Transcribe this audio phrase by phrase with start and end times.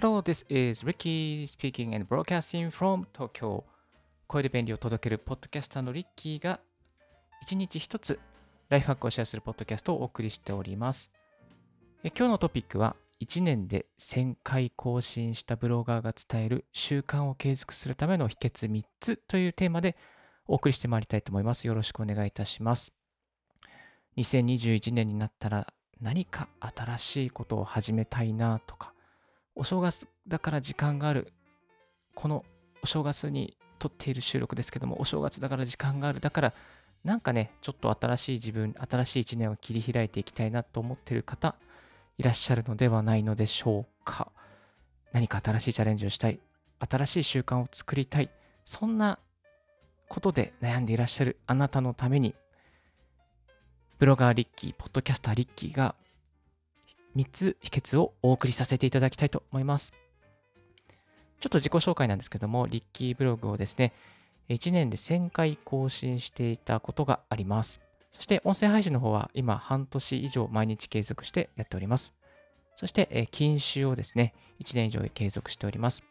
[0.00, 3.64] Hello, this is Ricky speaking and broadcasting from Tokyo.
[4.28, 6.60] 声で便利を届けるポッドキャスターのリッキーが
[7.42, 8.20] 一日一つ
[8.68, 11.10] ライフハックをシェアするポッドキャストをお送りしております。
[12.04, 19.96] 今日のトピックは1年で1000回更新したブロガーが伝える習慣を継続するための秘訣3つというテーマで
[20.46, 21.66] お送りしてまいりたいと思います。
[21.66, 22.94] よろしくお願いいたします。
[24.16, 25.66] 2021年になったら
[26.00, 28.92] 何か新しいことを始めたいなとか、
[29.58, 31.32] お正月だから時間がある。
[32.14, 32.44] この
[32.80, 36.20] お正月に撮っている収録ですけども、お正月だから時間がある。
[36.20, 36.54] だから、
[37.02, 41.56] なんかね、ちょっと新しい自分、新しい一年を切り開いていきたいなと思ってる方、
[42.18, 44.30] いらっしゃるのではないのでしょうか。
[45.12, 46.38] 何か新しいチャレンジをしたい。
[46.88, 48.30] 新しい習慣を作りたい。
[48.64, 49.18] そんな
[50.08, 52.36] ことで悩んでいらっしゃるあなたのために、
[53.98, 55.96] ブロガーリッキー、ポッドキャスターリッキーが
[57.16, 59.92] 3つ秘訣をお送りさせていただきたいと思います。
[61.40, 63.92] ちょっと自己紹介なんですけども、リッキーブログをですね、
[64.48, 67.80] 1年で1000回更新していたことがあります。
[68.10, 72.14] そして音声配信の方は今半年以上毎日継続してやっております。
[72.74, 76.04] そして、え禁酒をですね、1年以上継続しております。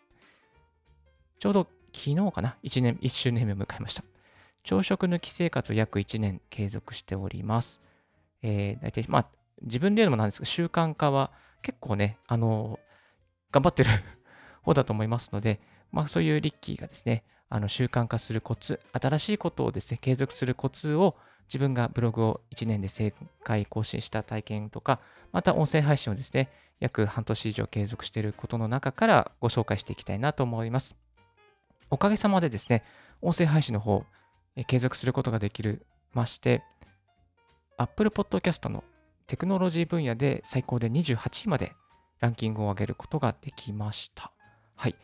[1.39, 4.03] ちょうど昨日かな、1年、1周年目を迎えました。
[4.63, 7.81] 朝食抜き生活を約1年継続しております。
[8.41, 9.27] えー、大体、まあ、
[9.61, 12.79] 自分で言うのもなんですけど、習慣化は結構ね、あの
[13.51, 13.89] 頑張ってる
[14.63, 15.59] 方だと思いますので、
[15.91, 21.15] まあ、そういうリッキーがですね、あの習慣化するコツ、新しいことをですね、継続するコツを
[21.47, 23.13] 自分がブログを1年で1000
[23.43, 24.99] 回更新した体験とか、
[25.31, 30.95] また音声配信をですね、約半年以上継続していることの中からご紹介していきたいなと思います。
[31.89, 32.83] おかげさまでですね、
[33.21, 34.05] 音声配信の方、
[34.55, 36.63] え継続することができるまして、
[37.77, 38.83] Apple Podcast の
[39.27, 41.73] テクノロジー分野で最高で28位まで
[42.19, 44.31] ランキングを上げることができました。
[44.75, 44.95] はい。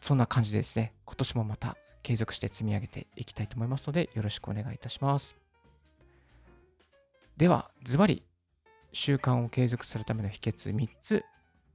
[0.00, 5.36] そんな感じでですね、今年もまた継続して積み上げていきたいと思いますので、よろしくお願いいたします。
[7.36, 8.24] では、ズバリ、
[8.92, 11.24] 習慣を継続するための秘訣3つ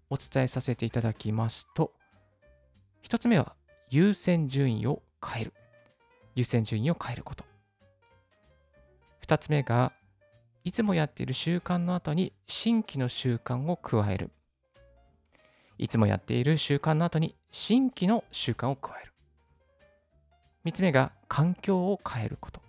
[0.09, 1.93] お伝えさせていただきますと、
[3.03, 3.55] 1つ目は
[3.89, 5.53] 優先順位を変える。
[6.35, 7.45] 優先順位を変えること。
[9.25, 9.93] 2つ目が、
[10.63, 14.31] いつもやっている習慣の後に新規の習慣を加える。
[15.77, 19.13] いつもやっている習慣の後に新規の習慣を加える。
[20.65, 22.61] 3つ目が環境を変えること。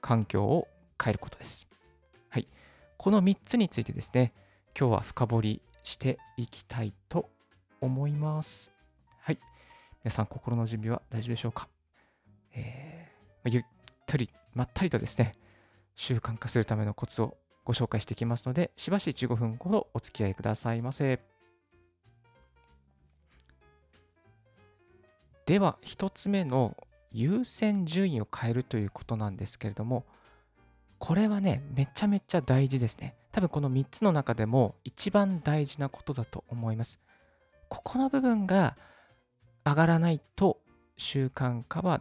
[0.00, 0.68] 環境を
[1.02, 1.66] 変えることです。
[2.28, 2.46] はい。
[2.96, 4.32] この3つについてですね、
[4.78, 7.28] 今日は深掘りしていきたいと
[7.80, 8.70] 思います。
[9.18, 9.38] はい。
[10.04, 11.68] 皆さん、心の準備は大丈夫でしょうか、
[12.54, 13.64] えーゆっ
[14.06, 15.34] たり、まったりとですね、
[15.94, 21.20] 習慣化するためのコツをご紹介していきますので、しばし15分ほどお付き合いくださいませ。
[25.46, 26.76] では、1つ目の
[27.12, 30.04] 優先順位を変えるということなんですけれども、
[30.98, 33.14] これはね、めちゃめちゃ大事ですね。
[33.30, 36.98] 多分この3つの中でも一番大事なことだと思います。
[37.68, 38.76] ここの部分が
[39.64, 40.60] 上がらないと
[40.96, 42.00] 習慣化は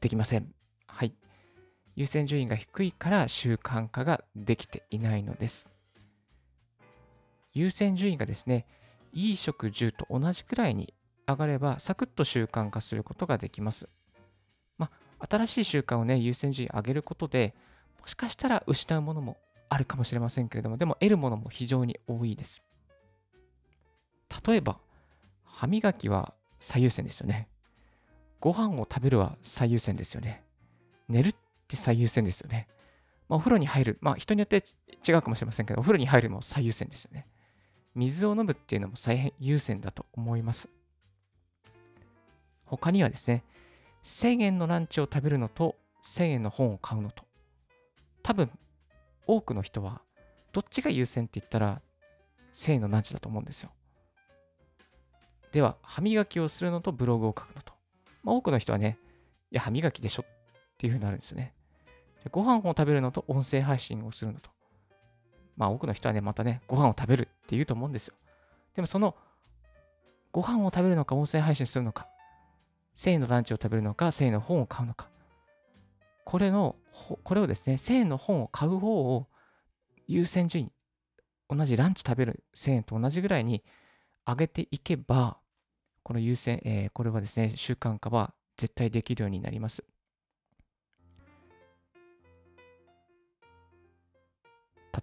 [0.00, 0.52] できません。
[0.86, 1.14] はい。
[1.94, 5.66] 優先順位が低いから習慣化ができていないのです。
[7.52, 8.66] 優先順位がですね、
[9.12, 10.94] いい食10と同じくらいに
[11.26, 13.88] 上がれば、サクッと習慣化することができます。
[14.78, 17.54] まあ、新しい習慣をね、優先順位上げることで、
[18.00, 19.36] もしかしたら失うものも
[19.68, 22.64] あるかもしれませんけれども、でも得るものも非常に多いです。
[24.46, 24.78] 例えば、
[25.44, 27.48] 歯磨きは最優先ですよね。
[28.40, 30.42] ご飯を食べるは最優先ですよね。
[31.08, 31.34] 寝るっ
[31.72, 32.68] て最優先ですよね。
[33.28, 33.98] まあ、お風呂に入る。
[34.00, 34.62] まあ人によって
[35.06, 37.26] 違うかもしれませんけど、お風呂に入るも最優先ですよね。
[37.94, 40.68] 水を飲むっていうのも最優先だと思います。
[42.64, 43.44] 他にはですね、
[44.04, 47.24] 1000円のランチを食べるのと1000円の本を買うのと。
[48.22, 48.50] 多分、
[49.26, 50.02] 多くの人は、
[50.52, 51.82] どっちが優先って言ったら、
[52.54, 53.70] 1000円のランチだと思うんですよ。
[55.52, 57.74] では、歯磨きをするのとブログを書くのと。
[58.22, 58.98] まあ、多くの人はね、
[59.50, 61.54] いや、歯磨きでしょっていうふうになるんですよね。
[62.30, 64.50] ご飯を食べるのと音声配信をするのと。
[65.56, 68.14] まあ、多くの人はね、またね、ご飯を食べるって言うと思うんですよ。
[68.74, 69.16] でも、その、
[70.30, 72.08] ご飯を食べるのか、音声配信するのか、
[72.96, 75.08] 1000円のランチを食べるのか、1000円の本を買うのか。
[76.24, 76.76] これの、
[77.22, 79.26] これをですね、1000円の本を買う方を
[80.06, 80.72] 優先順位、
[81.48, 83.62] 同じランチ食べる1000円と同じぐらいに
[84.26, 85.38] 上げていけば、
[86.02, 89.84] この優先、えーこれはですね、習慣化は絶対できるようになります。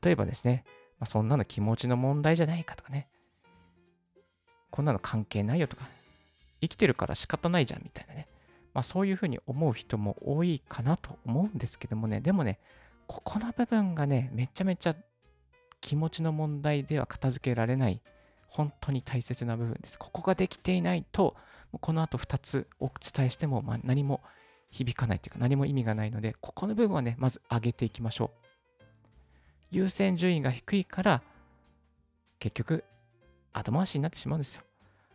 [0.04, 0.64] 例えばですね、
[1.00, 3.08] まあ、そんなの気持ちの問題じゃないかとかね、
[4.70, 5.88] こんなの関係ないよとか、
[6.62, 8.28] 生きてるから仕方ないじゃんみたいなね。
[8.74, 12.60] まあそういうふうに思う人も多いかなと思うんですけどもね、でもね、
[13.08, 14.96] ここの部分がね、めちゃめちゃ
[15.82, 18.02] 気持ちの問題では片付けられない、
[18.48, 19.98] 本当に大切な部分です。
[19.98, 21.36] ここができていないと、
[21.82, 24.22] この後2つお伝えしても、ま、何も
[24.72, 28.49] 響かないというか、何も意味がないので、ここの部分はね、まず上げていきましょう。
[29.72, 31.22] 優先順位が低いから、
[32.40, 32.84] 結局、
[33.54, 34.64] 後回しになってしまうんですよ。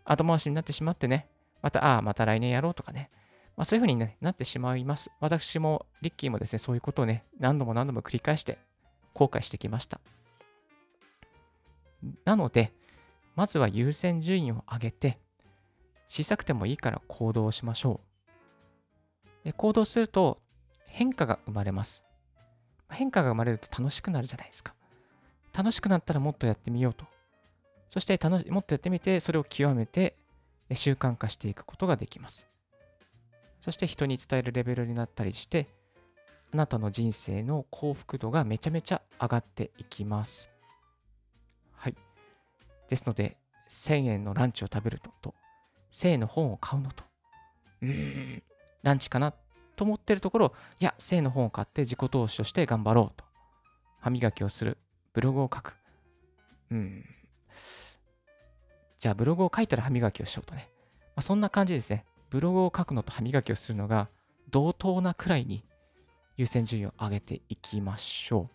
[0.04, 1.28] 後回しになってしまってね、
[1.62, 3.10] また、ああ、また来年やろうとかね、
[3.56, 5.10] まあ、そういうふうに、ね、なってしまいます。
[5.20, 8.58] 私も、リッキーもですね、そういうことをね、何度も何度も繰り返して
[9.14, 10.00] 後悔してきました。
[12.24, 12.72] なので、
[13.34, 15.18] まずは優先順位を上げて、
[16.08, 18.14] 小さくてもいいから行動しましょう。
[19.44, 20.38] で行動すると
[20.86, 22.04] 変化が生まれます。
[22.90, 24.74] 変化が生まれると楽しくなるじゃないですか。
[25.52, 27.06] 楽しくなったらもっとやってみようと。
[27.88, 30.16] そして楽しもっとやってみて、それを極めて
[30.72, 32.46] 習慣化していくことができます。
[33.60, 35.68] そして人に伝えるレベルになったりして、
[36.52, 40.50] あなたの人生の幸福度がめちゃめちゃ上がっていきます。
[41.72, 41.94] はい。
[42.88, 43.36] ですので、
[43.68, 45.34] 1000円のランチを食べるのと、
[45.90, 47.04] 1000円の本を買うのと、
[47.82, 48.42] うーん、
[48.82, 49.32] ランチかな
[49.76, 53.24] と思ってるところ、いや、1000円の本を買って自己投資をして頑張ろうと。
[54.00, 54.78] 歯磨きをする。
[55.12, 55.76] ブログを書く。
[56.70, 57.04] うん。
[58.98, 60.70] じゃあ、ブログを書いたら歯磨きをしようとね。
[61.08, 62.04] まあ、そんな感じですね。
[62.30, 64.08] ブログを書くのと歯磨きをするのが
[64.50, 65.64] 同等なくらいに
[66.36, 68.54] 優先順位を上げていきましょう。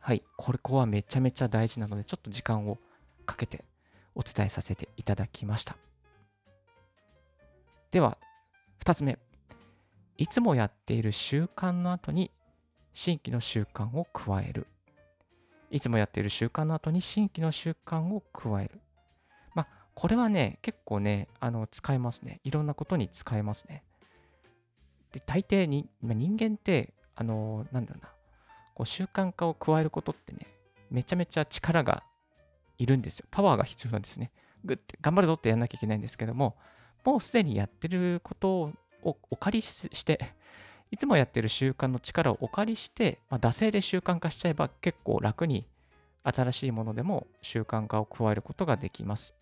[0.00, 2.78] はい、これここはめちゃめちゃ大事なので、ちょっと時間を
[3.26, 3.64] かけて
[4.14, 5.76] お伝えさせていただきました。
[7.90, 8.16] では、
[8.84, 9.18] 2つ目。
[10.22, 12.30] いつもやっている習慣の後に
[12.92, 14.68] 新規の習慣を加える。
[15.68, 18.80] いつもやっている習慣の後に新規の習慣を加える。
[19.52, 22.38] まあこれはね、結構ね、あの使えますね。
[22.44, 23.82] いろんなことに使えますね。
[25.10, 28.12] で、大抵に、人間って、あの、なんだろうな、
[28.76, 30.46] こう習慣化を加えることってね、
[30.88, 32.04] めちゃめちゃ力が
[32.78, 33.26] いるんですよ。
[33.32, 34.30] パワーが必要なんですね。
[34.64, 36.54] グッて頑張るぞってやんなきゃいけないんですけども、
[37.04, 38.72] もうすでにやってること
[39.02, 40.34] をお借りして、
[40.90, 45.66] いつもやってる習慣の力をお借りして、まあ、惰性で習慣化しちゃえば結構楽に
[46.22, 49.34] 新しいものでも習慣化を加えることができます。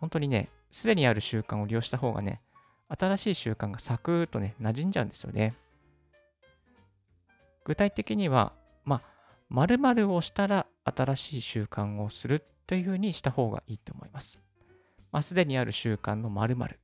[0.00, 2.40] 本当にね、すでにある習慣を利用した方がね、
[2.88, 5.54] 新しい習慣がサクッとね、馴染んじゃうんですよね。
[7.64, 8.52] 具体的には、
[8.84, 9.02] まあ、
[9.48, 14.40] 〇〇をしたら新しい習慣をするというふうにした方がいいと思います。
[15.12, 16.78] まあ、すでにある習慣の〇〇。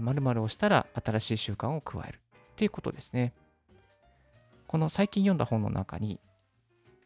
[0.00, 2.20] 〇〇をしたら新しい習慣を加える
[2.56, 3.32] ということですね。
[4.66, 6.18] この最近読んだ本の中に、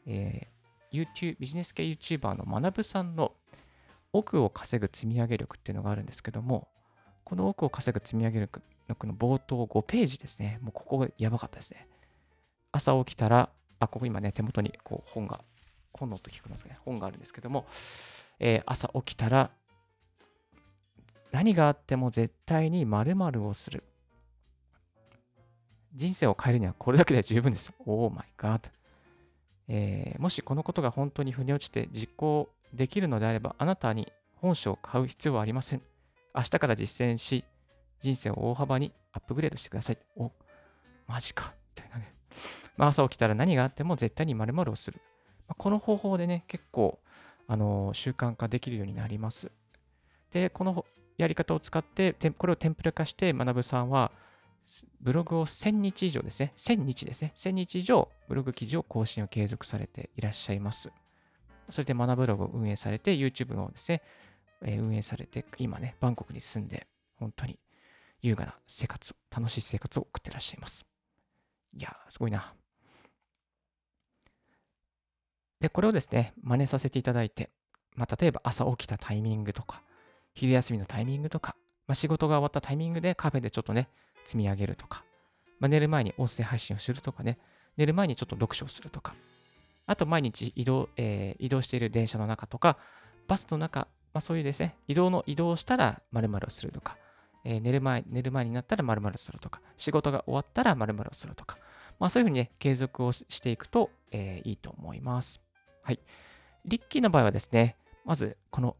[0.07, 3.33] えー、YouTube、ビジネス系 YouTuber の学さんの
[4.13, 6.69] 奥を稼ぐ積み上げ力っていうのがあるんですけども、
[7.25, 8.63] この奥を稼ぐ積み上げ力
[9.07, 10.59] の冒頭5ページですね。
[10.63, 11.89] もうここがやばかったですね。
[12.73, 13.51] 朝起きたら、
[13.81, 15.41] あ、ここ今ね、手元にこう本が、
[15.93, 16.77] 本のと聞くんですね。
[16.85, 17.67] 本があるんですけども、
[18.39, 19.51] えー、朝起きたら、
[21.37, 23.85] 何があっても絶対に〇〇をする。
[25.95, 27.75] 人生を変えるにはこれだけで十分です。
[27.85, 28.71] オーマイガー
[29.69, 35.83] えー、もしこのことが本当に腑に落ちて実行できるのであれば、あなたに本書を買う必要はありません。
[36.35, 37.45] 明日から実践し、
[38.01, 39.99] 人生を大幅にアップグレードしてください。
[40.17, 40.33] お、
[41.07, 41.53] マジか。
[41.77, 42.15] みたいなね。
[42.79, 45.03] まあ、朝起きたら何があっても絶対に〇〇をする。
[45.49, 46.99] まあ、この方法でね、結構、
[47.47, 49.53] あのー、習慣化できるようになります。
[50.37, 50.85] で、この
[51.17, 54.13] やり方を使って、これをテンプレ化して、学さんは、
[55.01, 60.93] ブログを1000日以上ですね、1000日ですね、1000日以上ブログ記事を更新を継続されていらっしゃいます。
[61.71, 64.03] それで学ブログを運営されて、YouTube もですね、
[64.63, 67.59] え運営されて、今ね、バンコクに住んで、本当に
[68.21, 70.85] 優雅な生活、楽しい生活を送ってらっしゃいます。
[71.75, 72.53] いやー、すごいな。
[75.61, 77.49] で、これをですね、真似させていただいて、
[77.95, 79.83] まあ、例えば朝起きたタイミングとか、
[80.37, 81.57] 昼休みのタイミングとか、
[81.89, 83.89] まあ、仕事が終わったタイミングでカフェでちょっとね、
[84.25, 85.03] 積み上げるとか、
[85.59, 87.39] まあ、寝る前に音声配信をするとかね、
[87.77, 89.15] 寝る前にちょっと読書をするとか、
[89.87, 92.77] あと毎日移動、えー、移動している電車の中とか、
[93.29, 96.99] バスの中、まあ、そういうですね、移動の移動したら〇〇をするとか、
[97.45, 101.57] えー、寝る前、寝る前になったら〇〇するとか、仕事が終わったら〇〇をするとか、
[101.99, 105.41] まあそういうふうにね、継続をしていくと、えー、いいと思います。
[105.83, 106.01] はい。
[106.65, 108.77] リッキーの場合はですね、まずこの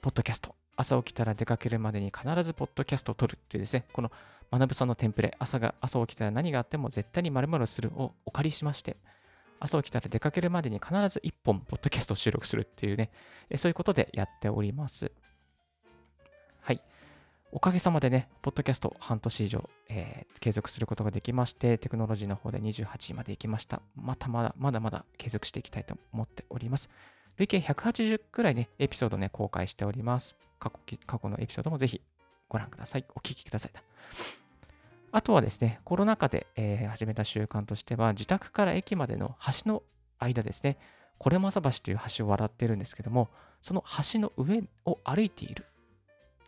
[0.00, 4.10] ポッドキャスト、朝起きたら出かけるまでに必ずポッドキャストを撮るっていうですね、この
[4.50, 8.96] 学さんのテンプレ、朝が朝起きたら何があっても絶対に〇〇するをお借りしまして、
[9.60, 13.10] 朝起きたら出かけるまでに必ず1本、ポッドキャストを収録するっていうね、
[13.56, 15.12] そういうことでやっております。
[16.62, 16.82] はい。
[17.52, 23.82] おかげさまでね、ポッドキャスト半年以上、えー、継続することができまして、テクノロジーの方で28位まで行きました。
[23.96, 26.88] またまだ、まだまだ継続していきたいと思っております。
[27.40, 30.36] 累計180くらいね、エピソードね、公開しております。
[30.58, 32.02] 過去過去のエピソードもぜひ
[32.50, 33.06] ご覧ください。
[33.14, 33.72] お聞きください。
[35.10, 39.82] あとはですね、コロナ禍で、えー、始めた習慣としては、自宅から駅までの橋の
[40.18, 40.76] 間ですね、
[41.16, 43.30] これまさ橋という橋を笑ってるんですけども、
[43.62, 43.82] その
[44.12, 45.64] 橋の上を歩いている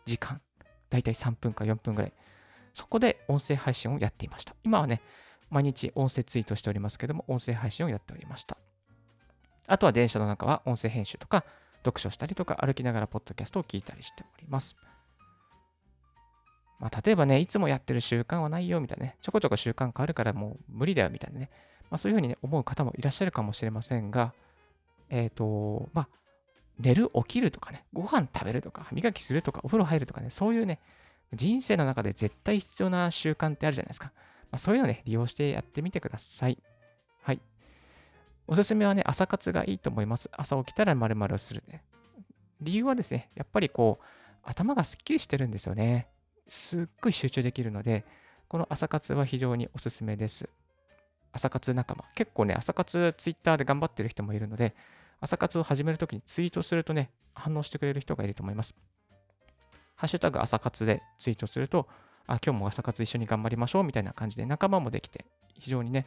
[0.05, 0.41] 時間、
[0.91, 2.13] だいたい3分か4分ぐらい、
[2.75, 4.53] そこで音声配信をやっていました。
[4.63, 5.01] 今はね、
[5.49, 8.57] 毎日音声ツイートしておりますけども、音声配信をやっておりました。
[9.67, 11.45] あとは電車の中は音声編集とか、
[11.83, 14.77] 読書したりとか、歩きながらポッドキャストを聞いたりしております。
[16.79, 21.49] まあ、例えばね、いつもやってる習慣はないよみたいなね、ちょこちょこ習慣変わるからもう無理だよみたいなね、
[21.89, 24.33] まあ、そういうふうに、ね、思う方もいらっしゃるかもしれませんが、
[25.09, 26.09] えっ、ー、と、まあ、
[26.79, 30.79] 寝る、起きるとかね、ご飯食べるとか、歯磨きするとか、お風呂入るとかね、そういうね、
[31.33, 34.11] 人生の中で絶対必要な習慣ってあるじゃないですか。
[34.51, 36.49] まあ、そういうのね、利用してやってみてくださ。
[36.49, 36.57] い。
[38.47, 40.29] おすすめはね、朝活がいいと思います。
[40.33, 41.83] 朝起きたら〇〇をするね。
[42.61, 44.05] 理由はですね、やっぱりこう、
[44.43, 46.07] 頭がすっきりしてるんですよね。
[46.47, 48.05] すっごい集中できるので、
[48.47, 50.49] この朝活は非常におすすめです。
[51.31, 52.05] 朝活仲間。
[52.15, 54.75] 結構ね、朝活ツイッターで頑張ってる人もいるので、
[55.19, 58.75] 朝活を始めるときにツイートするとね、反応してくれる人がいると思います。
[59.95, 61.87] ハッシュタグ朝活でツイートすると、
[62.27, 65.25] あ、今日も朝活一緒に頑張りましょうみたいな感じで仲間もできて、
[65.57, 66.05] 非常にね、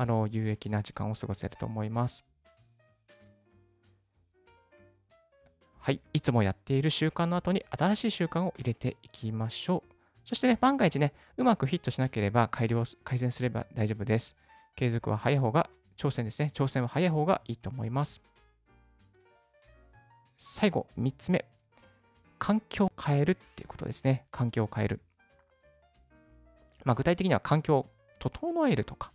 [0.00, 2.24] あの、有益な時間を過ごせると思います。
[5.78, 6.00] はい。
[6.14, 9.92] いつもやっている習慣の後に新しい習慣を入れていきましょう。
[10.24, 14.36] そしてね、万が一ね、うまくヒットしなければ改良、改善すれば大丈夫です。
[14.74, 16.50] 継続は早い方が、挑戦ですね。
[16.54, 18.22] 挑戦は早い方がいいと思います。
[20.38, 21.44] 最後、3つ目。
[22.38, 24.24] 環境を変えるっていうことですね。
[24.30, 25.00] 環境を変える。
[26.86, 29.12] まあ、具体的には環境を整えるとか、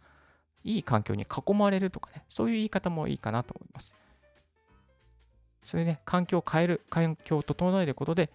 [0.65, 3.95] いい環境に囲まれるとかね、そういう言い方もいいかなと思います。
[5.63, 8.31] それね、環境を変える、環境を整えることで、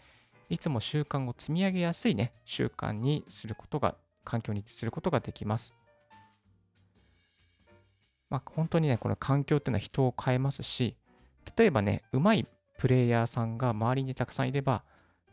[0.48, 5.74] いつも習慣を積み上げやすいね、習慣にすることが、環境にすることができます。
[8.28, 10.96] まあ、本当にね、この環境っていうのは人を変えますし、
[11.56, 12.46] 例えばね、うまい
[12.78, 14.84] プレイヤーさんが周りにたくさんいれば、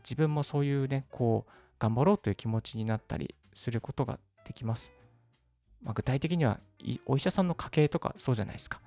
[0.02, 4.97] 自分もそういうね、こう、頑張ろうという気持ちになったりすることができます。
[5.82, 6.60] まあ、具体的には、
[7.06, 8.80] お医者さんの家系とかそうじゃないですか。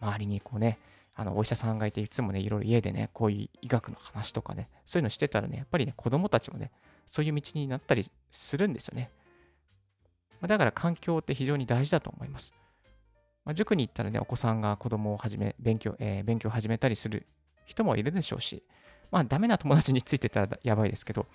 [0.00, 0.78] 周りにこうね、
[1.16, 6.72] あのお医者さんがいて、いつもね、いろいろ家でね、こういう医学の話とかね、そういうのしてたらね、やっぱりね、子供たちもね、
[7.06, 9.10] そういう道になったりするんですよね。
[10.40, 12.52] まだから環境って非常に大事だと思います。
[13.44, 17.26] まあ、塾に行ったらね、お子さんが子供を始め、勉強、えー、勉強を始めたりする
[17.66, 18.64] 人もいるでしょうし、
[19.10, 21.26] まあ、ダメな友達についてたらやばいですけど、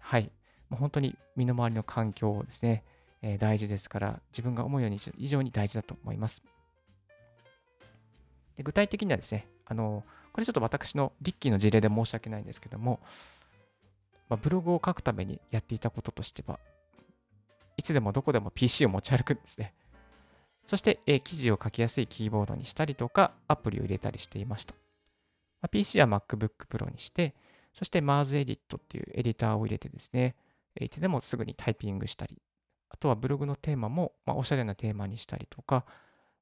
[0.00, 0.32] はい。
[0.68, 2.84] もう本当に身の回りの環境をですね、
[3.22, 6.42] えー、大事ですから、自分が思うように非常に大事だと思います。
[8.56, 13.00] で具体的にはですね、あの、これちょっと私のリッキーの事例で申し訳ないんですけども、
[14.28, 16.58] まあ、ブログを書くためにやっていたこととしては、
[17.76, 19.74] いつでもどこでも PC を持ち歩くんですね。
[20.66, 24.74] そして、えー、記事を書きやすいキーボードにしたりとか、アプリを入れたりしていました。
[25.60, 27.34] まあ、PC は MacBook Pro にして、
[27.72, 30.34] そして Mars Edit っていうエディターを入れてですね、
[30.80, 32.42] いつでもすぐにタイピングしたり、
[32.90, 35.84] あとはブログのテーマも、まあ、おしゃれなテーマにしたりとか、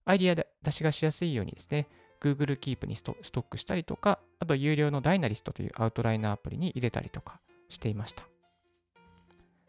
[0.04, 1.88] アイディアで出しがしやすいようにですね、
[2.20, 8.24] Google Keep にストックしたりとか、あと有料のダイナリストというアウトライナーアプリに入れたりとかしていました。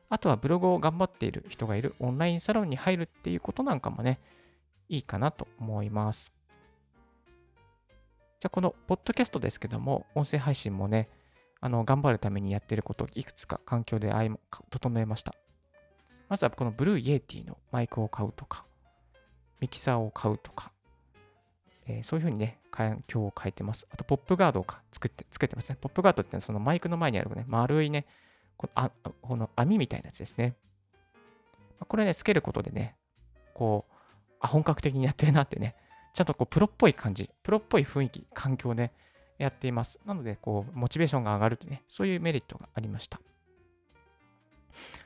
[0.09, 4.19] あとはブログを頑張っている人がいるオンラインサロンに入るっていうことなんかもね、
[4.87, 6.31] いいかなと思います。
[8.39, 11.09] じゃあこのポッドキャストですけども、音声配信もね、
[11.59, 14.13] あの頑張るためにやってることをいくつか環境で
[14.69, 15.33] 整えました。
[16.29, 18.65] まずはこの Blue Yeti のマイクを買うとか、
[19.59, 20.71] ミキサーを買うとか、
[21.87, 23.87] えー、そういうふうにね、環境を変えてます。
[23.89, 25.77] あと、ポップガードを作って、つけてますね。
[25.79, 28.05] ポップガードってのはそのマイクの前にあるね、丸いね、
[28.57, 28.91] このあ
[29.21, 30.55] この網みたいなやつですね。
[31.87, 32.95] これね、つけることでね、
[33.53, 33.93] こう、
[34.39, 35.75] あ、本格的にやってるなってね、
[36.13, 38.91] ちゃんとこう、プロっぽい感じ、プロっぽい雰囲気、環境で
[39.37, 39.99] やっています。
[40.05, 43.21] なので、こう、モチベーションが上がるとね、そういうメリットがありました。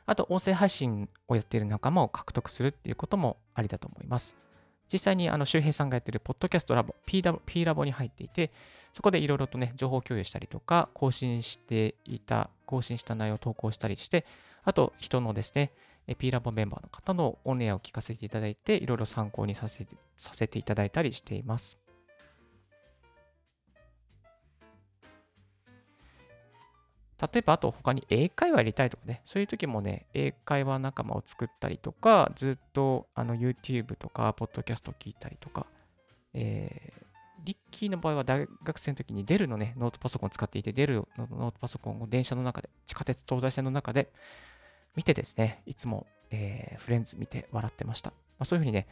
[0.06, 4.36] あと、音声配信をやっている仲間を獲得するっていうこともありだと思います。
[4.92, 8.52] 実際にあの周平さんがやっているポッドキャストラボ P ラボ P ラボに入っていて、
[8.94, 14.26] そこでいろいろとね、情報共有したりとか、更新していた、更新した内容を投稿したりして、
[14.64, 15.72] あと人のですね、
[16.18, 21.80] P ラボメンバーの方のオンエアを聞かせていただいて、いろいろ参考にさせてさせていただいたりしています。
[27.22, 35.68] 例えば、あと他に英会話やりたいとかね、そういう時もね、英会話仲間を作ったりとか、ずっとあの YouTube とか、ポッドキャストを聞いたりとか、
[36.34, 37.04] えー、
[37.44, 44.12] リッキーの場合は大学生の時にデルのね、ノートパソコンを使っていて、デルのノートパソコンを電車の中で、地下鉄東西線の中で
[44.96, 48.10] 見てですね、いつも、えー、フレンズ見て笑ってました。
[48.10, 48.88] まあ、そういうふうにね、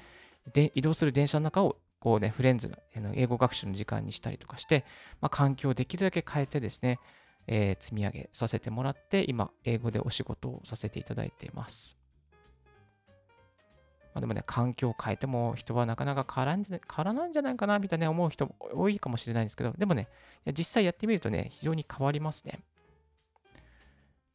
[0.54, 2.78] で移動する電車の中をこうね、フレンズの
[3.14, 4.86] 英語学習の時間にしたりとかして、
[5.22, 7.00] まあ、環境をできるだけ変えてですね、
[7.52, 11.98] えー、積み上げさせてもらって、今、英語でお仕事をさせていただいています。
[14.14, 20.08] まあ、でもね、環境を変えても人はなかなか変わらんじゃ変わらないんじゃないかなみたいな思う人も多いかもしれないんですけど、でもね、
[20.56, 22.60] 実際やってみるとね、非常に変わりますね。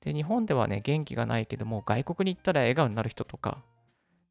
[0.00, 3.62] で、日本ではね、元気がないけども、外国に行ったら笑顔になる人とか、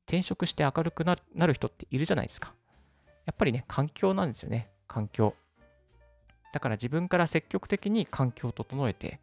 [0.08, 1.16] 転職して明るくな
[1.48, 2.54] る人っているじゃないですか。
[3.25, 5.36] やっぱりね、環境なんですよね、環境。
[6.53, 9.19] だから自分から積極的に環境を整えて、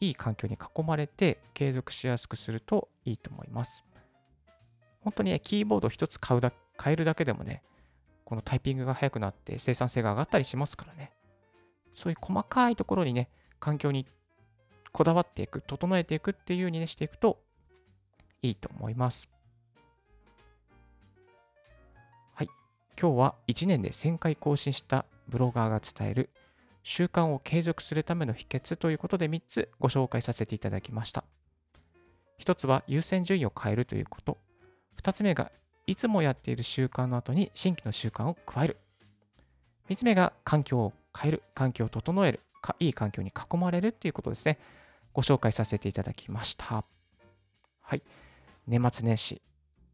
[0.00, 3.84] いい環境に囲まれて継続しやすくするといいと思います。
[5.02, 6.50] 本当にね、キーボード一つ買うだ
[6.82, 7.62] 変えるだけでもね、
[8.24, 11.12] このタイピングが速くなって生産性が上がったりしますからね。
[11.92, 13.28] そういう細かいところにね、
[13.58, 14.06] 環境に
[14.92, 17.38] こだわっていく、整えていくっていう風にね、していくと
[18.40, 19.28] いいと思います。
[22.32, 22.48] はい。
[22.98, 26.30] 今日は1年で1000回更新したブロガーが伝える
[26.82, 31.24] 習慣を継続するための秘訣ということで3つご紹介させていただきました。
[32.40, 34.38] 1つは優先順位を変えるということ。
[35.02, 35.52] 2つ目が、
[35.86, 38.76] いつもやっている習慣の後に新規の習慣を加える。
[39.90, 44.58] 3つ目が、環境を変える、環境を整える、かいい環境に囲まれるっていうことですね。
[45.12, 46.84] ご紹介させていただきました。
[47.82, 48.02] はい。
[48.66, 49.42] 年末年始、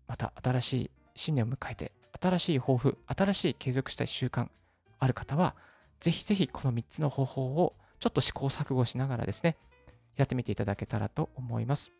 [0.06, 4.48] また新しい新年を迎えて、新しい抱負、新しい継続したい習慣
[4.98, 5.54] ある方は、
[6.00, 9.56] ぜひぜひこの3つの方法をちょっと試行錯誤しながらですね、
[10.16, 11.92] やってみていただけたらと思います。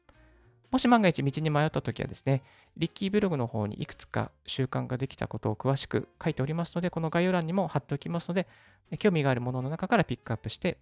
[0.70, 2.42] もし万が一道に迷った時はですね、
[2.76, 8.46] リッキーブログの方にいくつか習慣ができたことを詳しく書いておりますので、この概要欄にも貼っておきますので、
[8.98, 10.78] 興味があるものの中からピックアップして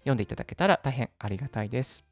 [0.00, 2.04] 読んでいただけたら大変ありがたいです。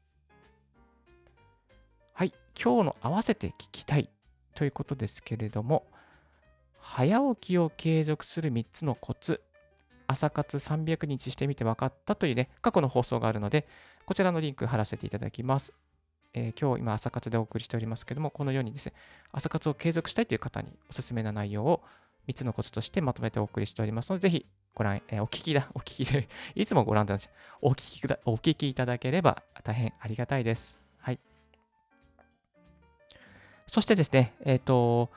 [2.13, 4.09] はい、今日の合わせて聞きたい
[4.53, 5.87] ということですけれども、
[6.89, 9.41] 早起きを継続する3つのコツ、
[10.07, 13.67] 朝活300日してみて分かったというね、過去の放送があるので、
[14.05, 15.73] こちらのリンク貼らせていただきます。
[16.33, 18.93] えー、今日今朝活でお送りしておりますけども、このようにですね、
[19.33, 21.83] 朝活を継続したいという方におすすめな内容を
[22.29, 27.33] 3つのコツとしてまとめてお送りしておりますので、ぜひご覧、えー、お聞きだ、 お聞きで、いつもご覧ください。
[27.61, 30.79] お聞きくだ、お聞きいただければ大変ありがたいです。
[30.99, 31.19] はい。
[33.67, 35.11] そしてですね、えっ、ー、と、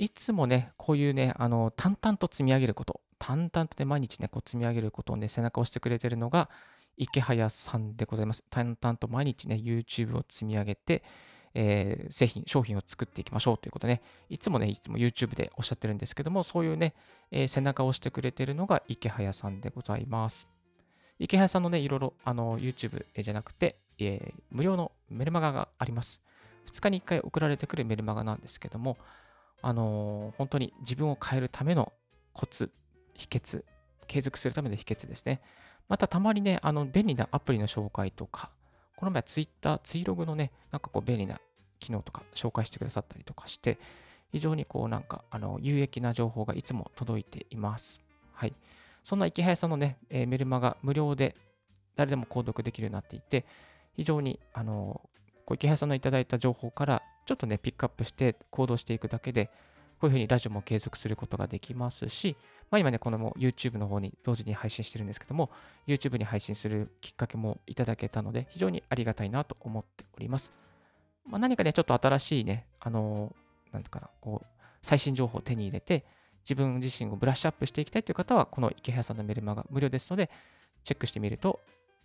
[0.00, 6.48] いつもね、こういうね、あの、淡々と積み上げること、淡々とね、毎日ね、こう積み上げることをね、背中を押してくれてるのが、
[6.96, 8.42] 池早さんでございます。
[8.48, 11.02] 淡々と毎日ね、YouTube を積み上げて、
[11.52, 16.94] えー、製品、商品を作っていきましょうということね、いつもね、いつも YouTube でおっしゃってるんですけども、そういうね、
[17.30, 20.48] えー、背中を押してくれてるのが池早さんでございます。
[21.18, 26.22] 池早さんのね、いろいろ、あの、YouTube じゃなくて、えー、無料のメルマガがあります。
[26.72, 28.96] 2日に1回送られてくるメルマガなんですけども、
[29.62, 31.92] あのー、本当に自分を変えるための
[32.32, 32.70] コツ、
[33.14, 33.64] 秘訣、
[34.06, 35.40] 継続するための秘訣ですね。
[35.88, 38.50] またたまにね、あの便利なアプリの紹介とか、
[38.96, 41.40] この前ツイッター、ツイログのね、なんかこう便利な
[41.78, 43.78] 機能とか紹介してくださったりとかして、
[44.30, 48.00] 非常にこうなんかあの有益な情報がいつも届いています。
[48.32, 48.54] はい。
[49.02, 51.34] そんな池早さんのね、えー、メルマが無料で
[51.96, 53.44] 誰でも購読できるようになっていて、
[53.96, 55.00] 非常にあの
[55.44, 59.50] こう池早さんのいただいた情報からちょっとね、ピックアップして行動していくだけで、
[60.00, 62.36] こういうふうにラジオも継続することができますし、
[62.70, 65.50] まあ、今ね、このも YouTube の方に同時に配信してるんですけども、
[65.86, 70.52] YouTube に配信するきっかけもいただけたので、非常にありがたいなと思っております。
[71.26, 74.46] まあ、何かね、ちょっと新しいね、あのー、なんていうかな、こう、
[74.82, 76.06] 最新情報を手に入れて、
[76.42, 80.30] 自分自身をブラッシュアップしていきたいという方は、この池早さんのメルマガ無料ですので、
[80.84, 81.60] チェックしてみると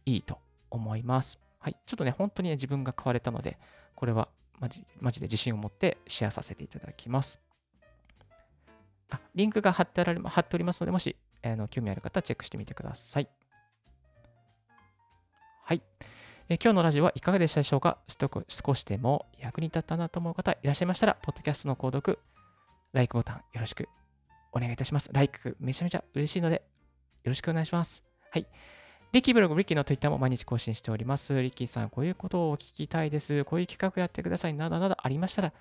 [0.05, 0.37] いいと
[0.69, 1.39] 思います。
[1.59, 1.77] はい。
[1.85, 3.57] ちょっとね、本当にね、自分が買われたので、
[3.95, 4.27] これは
[4.59, 7.39] マジマジで自信を持ってシェアさせていただきます。
[9.09, 13.29] あリンクが貼ってあら貼っておりますので、もし、えー、の興味ある方はチェックしてみてください。
[15.63, 15.81] はい。
[16.47, 17.97] え、今日のラジオはいかがでしたでしょうか？
[18.47, 22.19] 少しでも役に立ったなと思う方いらっしゃいましたら、ポッドキャストの購読、
[22.93, 23.89] LIKE ボタンよろしく
[24.51, 25.09] お願いいたします。
[25.11, 26.63] LIKE めちゃめちゃ嬉しいので、
[27.23, 28.03] よろしくお願いします。
[28.31, 28.47] はい。
[29.15, 31.41] リッキーブログ、リッキーの Twitter も毎日更新しております。
[31.41, 33.45] リッキーさん、こういうことを聞きたいです。
[33.45, 34.53] こういう企画やってください。
[34.53, 35.53] などなどありましたら、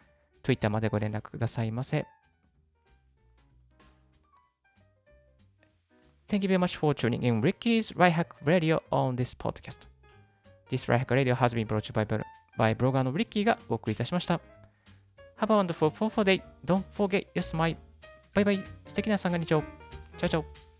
[0.42, 2.04] Twitter までご連絡くださいませ。
[6.26, 9.86] Thank you very much for tuning in Ricky's Right Hack Radio on this podcast.
[10.68, 12.24] This Right Hack Radio has been brought to you by,
[12.58, 14.40] by ブロガーのリッキーがお送りいたしました。
[15.38, 16.42] Have a wonderful, wonderful day.
[16.64, 17.76] Don't forget your smile.
[18.34, 18.64] バイバイ。
[18.88, 19.62] 素敵な三が日を。
[20.18, 20.73] チャオチャオ。